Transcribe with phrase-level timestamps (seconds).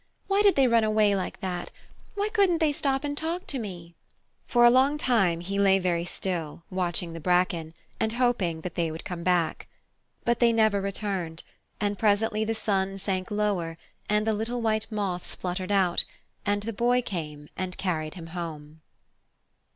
[0.25, 1.69] "Why did they run away like that?
[2.15, 3.93] Why couldn't they stop and talk to me?"
[4.47, 8.89] For a long time he lay very still, watching the bracken, and hoping that they
[8.89, 9.67] would come back.
[10.25, 11.43] But they never returned,
[11.79, 13.77] and presently the sun sank lower
[14.09, 16.03] and the little white moths fluttered out,
[16.47, 18.81] and the Boy came and carried him home.